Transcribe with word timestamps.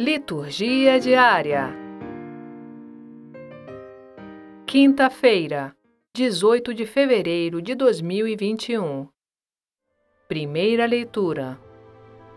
Liturgia 0.00 1.00
diária. 1.00 1.74
Quinta-feira, 4.64 5.74
18 6.14 6.72
de 6.72 6.86
fevereiro 6.86 7.60
de 7.60 7.74
2021. 7.74 9.08
Primeira 10.28 10.86
leitura. 10.86 11.58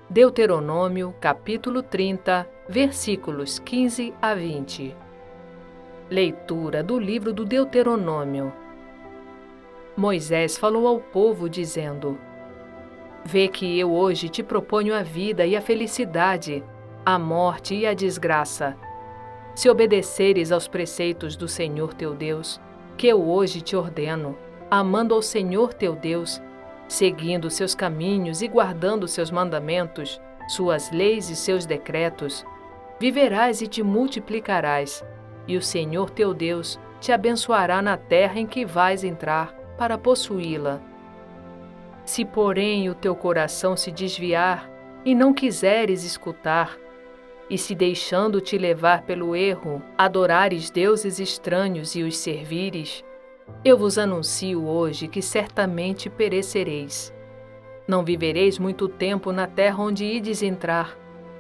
Deuteronômio, 0.10 1.14
capítulo 1.22 1.84
30, 1.84 2.50
versículos 2.68 3.60
15 3.60 4.12
a 4.20 4.34
20. 4.34 4.96
Leitura 6.10 6.82
do 6.82 6.98
livro 6.98 7.32
do 7.32 7.46
Deuteronômio. 7.46 8.52
Moisés 9.96 10.58
falou 10.58 10.88
ao 10.88 11.00
povo, 11.00 11.48
dizendo: 11.48 12.18
Vê 13.24 13.48
que 13.48 13.78
eu 13.78 13.94
hoje 13.94 14.30
te 14.30 14.42
proponho 14.42 14.96
a 14.96 15.04
vida 15.04 15.46
e 15.46 15.56
a 15.56 15.62
felicidade 15.62 16.64
a 17.06 17.18
morte 17.18 17.74
e 17.74 17.88
a 17.88 17.94
desgraça. 17.94 18.78
Se 19.56 19.70
obedeceres 19.70 20.52
aos 20.52 20.68
preceitos 20.68 21.36
do 21.36 21.48
Senhor 21.48 21.94
teu 21.94 22.14
Deus, 22.14 22.62
que 22.98 23.08
eu 23.08 23.28
hoje 23.28 23.62
te 23.62 23.76
ordeno, 23.76 24.38
amando 24.70 25.14
ao 25.16 25.22
Senhor 25.22 25.74
teu 25.74 25.96
Deus, 25.96 26.42
seguindo 26.88 27.50
seus 27.50 27.74
caminhos 27.74 28.42
e 28.42 28.48
guardando 28.48 29.08
seus 29.08 29.32
mandamentos, 29.32 30.22
suas 30.48 30.92
leis 30.92 31.30
e 31.30 31.36
seus 31.36 31.66
decretos, 31.66 32.46
viverás 33.00 33.62
e 33.62 33.68
te 33.68 33.82
multiplicarás, 33.82 35.04
e 35.48 35.58
o 35.58 35.62
Senhor 35.62 36.10
teu 36.12 36.34
Deus 36.34 36.80
te 37.00 37.12
abençoará 37.12 37.82
na 37.82 37.98
terra 37.98 38.40
em 38.40 38.46
que 38.46 38.64
vais 38.64 39.04
entrar 39.04 39.54
para 39.78 39.98
possuí-la. 39.98 40.80
Se, 42.06 42.24
porém, 42.24 42.90
o 42.90 42.96
teu 42.96 43.16
coração 43.16 43.76
se 43.76 43.92
desviar 43.92 44.70
e 45.04 45.16
não 45.16 45.34
quiseres 45.34 46.04
escutar, 46.04 46.78
e 47.52 47.58
se 47.58 47.76
deixando-te 47.76 48.58
levar 48.58 49.02
pelo 49.02 49.36
erro, 49.36 49.84
adorares 49.98 50.70
deuses 50.70 51.20
estranhos 51.20 51.96
e 51.96 52.02
os 52.02 52.16
servires, 52.16 53.04
eu 53.66 53.78
vos 53.78 53.98
anuncio 53.98 54.66
hoje 54.66 55.10
que 55.10 55.22
certamente 55.22 56.10
perecereis. 56.10 57.14
Não 57.86 58.06
vivereis 58.06 58.58
muito 58.58 58.88
tempo 58.88 59.34
na 59.34 59.48
terra 59.48 59.84
onde 59.84 60.06
ides 60.06 60.42
entrar, 60.42 60.98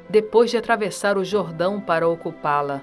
depois 0.09 0.51
de 0.51 0.57
atravessar 0.57 1.17
o 1.17 1.23
Jordão 1.23 1.79
para 1.79 2.09
ocupá-la. 2.09 2.81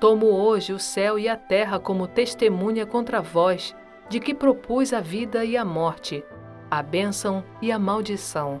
Tomo 0.00 0.26
hoje 0.26 0.72
o 0.72 0.80
céu 0.80 1.16
e 1.16 1.28
a 1.28 1.36
terra 1.36 1.78
como 1.78 2.08
testemunha 2.08 2.84
contra 2.84 3.22
vós 3.22 3.72
de 4.08 4.18
que 4.18 4.34
propus 4.34 4.92
a 4.92 5.00
vida 5.00 5.44
e 5.44 5.56
a 5.56 5.64
morte, 5.64 6.24
a 6.68 6.82
bênção 6.82 7.44
e 7.62 7.70
a 7.70 7.78
maldição. 7.78 8.60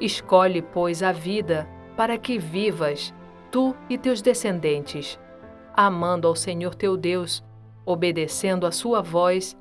Escolhe, 0.00 0.60
pois, 0.60 1.00
a 1.00 1.12
vida 1.12 1.72
para 1.96 2.18
que 2.18 2.38
vivas, 2.38 3.14
tu 3.50 3.74
e 3.88 3.96
teus 3.96 4.20
descendentes, 4.20 5.18
amando 5.74 6.26
ao 6.26 6.34
Senhor 6.34 6.74
teu 6.74 6.96
Deus, 6.96 7.44
obedecendo 7.86 8.66
a 8.66 8.72
sua 8.72 9.00
voz 9.02 9.56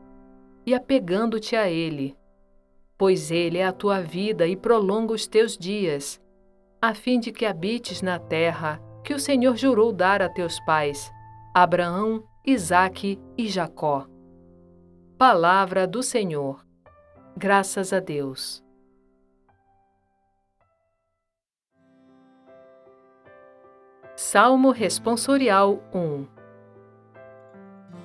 e 0.66 0.74
apegando-te 0.74 1.56
a 1.56 1.70
Ele. 1.70 2.18
Pois 2.98 3.32
Ele 3.32 3.58
é 3.58 3.66
a 3.66 3.74
tua 3.74 4.02
vida 4.02 4.48
e 4.48 4.56
prolonga 4.56 5.14
os 5.14 5.28
teus 5.28 5.58
dias, 5.58 6.22
a 6.82 6.94
fim 6.94 7.20
de 7.20 7.32
que 7.32 7.46
habites 7.46 8.02
na 8.02 8.20
terra 8.20 8.82
que 9.04 9.14
o 9.14 9.20
Senhor 9.20 9.56
jurou 9.58 9.92
dar 9.92 10.22
a 10.22 10.30
teus 10.30 10.60
pais, 10.62 11.12
Abraão, 11.54 12.24
Isaque 12.46 13.20
e 13.38 13.48
Jacó. 13.48 14.08
Palavra 15.18 15.86
do 15.86 16.02
Senhor. 16.02 16.66
Graças 17.38 17.94
a 17.94 18.00
Deus. 18.00 18.63
Salmo 24.16 24.70
Responsorial 24.70 25.82
1 25.92 26.28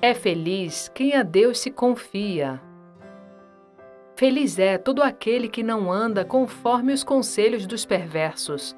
É 0.01 0.15
feliz 0.15 0.89
quem 0.91 1.13
a 1.13 1.21
Deus 1.21 1.59
se 1.59 1.69
confia. 1.69 2.59
Feliz 4.15 4.57
é 4.57 4.79
todo 4.79 5.03
aquele 5.03 5.47
que 5.47 5.61
não 5.61 5.91
anda 5.91 6.25
conforme 6.25 6.93
os 6.93 7.03
conselhos 7.03 7.67
dos 7.67 7.85
perversos, 7.85 8.75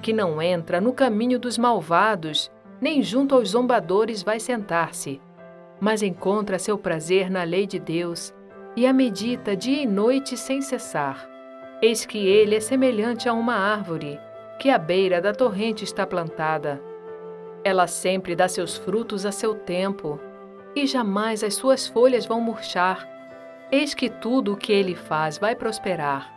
que 0.00 0.12
não 0.12 0.40
entra 0.40 0.80
no 0.80 0.92
caminho 0.92 1.36
dos 1.36 1.58
malvados, 1.58 2.48
nem 2.80 3.02
junto 3.02 3.34
aos 3.34 3.48
zombadores 3.48 4.22
vai 4.22 4.38
sentar-se, 4.38 5.20
mas 5.80 6.00
encontra 6.00 6.60
seu 6.60 6.78
prazer 6.78 7.28
na 7.28 7.42
lei 7.42 7.66
de 7.66 7.80
Deus 7.80 8.32
e 8.76 8.86
a 8.86 8.92
medita 8.92 9.56
dia 9.56 9.82
e 9.82 9.86
noite 9.86 10.36
sem 10.36 10.62
cessar. 10.62 11.28
Eis 11.82 12.06
que 12.06 12.18
ele 12.18 12.54
é 12.54 12.60
semelhante 12.60 13.28
a 13.28 13.32
uma 13.32 13.56
árvore 13.56 14.20
que 14.58 14.70
à 14.70 14.78
beira 14.78 15.20
da 15.20 15.32
torrente 15.32 15.84
está 15.84 16.06
plantada. 16.06 16.82
Ela 17.62 17.86
sempre 17.86 18.34
dá 18.34 18.48
seus 18.48 18.76
frutos 18.76 19.24
a 19.24 19.32
seu 19.32 19.54
tempo, 19.54 20.20
e 20.74 20.86
jamais 20.86 21.42
as 21.42 21.54
suas 21.54 21.86
folhas 21.86 22.26
vão 22.26 22.40
murchar. 22.40 23.08
Eis 23.70 23.94
que 23.94 24.08
tudo 24.08 24.52
o 24.52 24.56
que 24.56 24.72
ele 24.72 24.94
faz 24.94 25.38
vai 25.38 25.54
prosperar. 25.54 26.34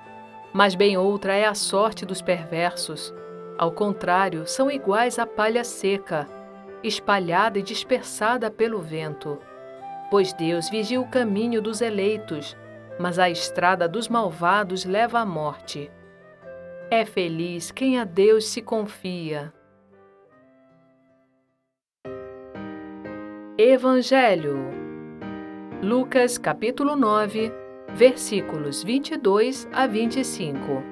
Mas 0.54 0.76
bem 0.76 0.98
outra 0.98 1.34
é 1.34 1.46
a 1.46 1.54
sorte 1.54 2.06
dos 2.06 2.22
perversos. 2.22 3.14
Ao 3.58 3.72
contrário, 3.72 4.46
são 4.46 4.70
iguais 4.70 5.18
à 5.18 5.26
palha 5.26 5.64
seca, 5.64 6.28
espalhada 6.84 7.59
e 7.59 7.64
dispersada 7.64 8.52
pelo 8.52 8.82
vento. 8.82 9.40
Pois 10.09 10.34
Deus 10.34 10.70
vigia 10.70 11.00
o 11.00 11.09
caminho 11.09 11.62
dos 11.62 11.80
eleitos, 11.80 12.58
mas 13.00 13.18
a 13.18 13.30
estrada 13.30 13.88
dos 13.88 14.09
malvados 14.09 14.84
leva 14.84 15.20
à 15.20 15.26
morte. 15.26 15.90
É 16.94 17.06
feliz 17.06 17.72
quem 17.72 17.97
a 17.97 18.03
Deus 18.03 18.47
se 18.47 18.62
confia. 18.62 19.53
Evangelho. 23.57 24.57
Lucas 25.81 26.38
capítulo 26.38 26.97
9, 26.97 27.50
versículos 27.96 28.84
22 28.84 29.69
a 29.72 29.88
25 29.88 30.84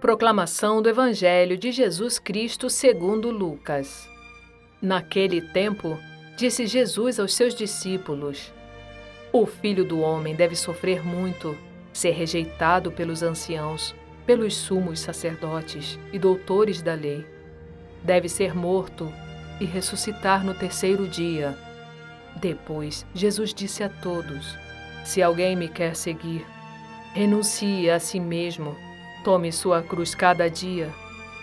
Proclamação 0.00 0.82
do 0.82 0.88
Evangelho 0.88 1.56
de 1.56 1.70
Jesus 1.70 2.18
Cristo 2.18 2.68
segundo 2.68 3.30
Lucas. 3.30 4.10
Naquele 4.82 5.40
tempo, 5.40 5.96
disse 6.36 6.66
Jesus 6.66 7.20
aos 7.20 7.32
seus 7.32 7.54
discípulos: 7.54 8.52
O 9.32 9.46
filho 9.46 9.84
do 9.84 10.00
homem 10.00 10.34
deve 10.34 10.56
sofrer 10.56 11.06
muito, 11.06 11.56
ser 11.92 12.10
rejeitado 12.10 12.90
pelos 12.90 13.22
anciãos 13.22 13.94
pelos 14.32 14.56
sumos 14.56 14.98
sacerdotes 14.98 15.98
e 16.10 16.18
doutores 16.18 16.80
da 16.80 16.94
lei. 16.94 17.26
Deve 18.02 18.30
ser 18.30 18.56
morto 18.56 19.12
e 19.60 19.66
ressuscitar 19.66 20.42
no 20.42 20.54
terceiro 20.54 21.06
dia. 21.06 21.54
Depois, 22.36 23.04
Jesus 23.14 23.52
disse 23.52 23.84
a 23.84 23.90
todos: 23.90 24.56
Se 25.04 25.22
alguém 25.22 25.54
me 25.54 25.68
quer 25.68 25.94
seguir, 25.94 26.46
renuncie 27.12 27.90
a 27.90 28.00
si 28.00 28.18
mesmo, 28.18 28.74
tome 29.22 29.52
sua 29.52 29.82
cruz 29.82 30.14
cada 30.14 30.48
dia 30.48 30.88